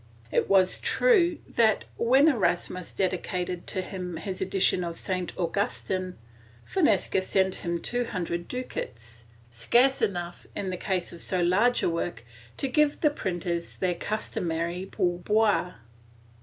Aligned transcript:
It 0.31 0.49
was 0.49 0.79
true 0.79 1.37
that, 1.47 1.85
when 1.95 2.27
Erasmus 2.27 2.91
dedicated 2.91 3.67
to 3.67 3.83
him 3.83 4.17
his 4.17 4.41
edition 4.41 4.83
of 4.83 4.95
St, 4.95 5.31
Augustin, 5.37 6.17
Fonseca 6.65 7.21
sent 7.21 7.57
him 7.57 7.79
two 7.79 8.05
hundred 8.05 8.47
ducats, 8.47 9.25
scarce 9.51 10.01
enough, 10.01 10.47
in 10.55 10.71
the 10.71 10.75
case 10.77 11.13
of 11.13 11.21
so 11.21 11.41
large 11.41 11.83
a 11.83 11.89
work, 11.91 12.23
to 12.57 12.67
give 12.67 13.01
the 13.01 13.11
printers 13.11 13.75
their 13.77 13.93
customary 13.93 14.87
pour 14.91 15.19
boire. 15.19 15.75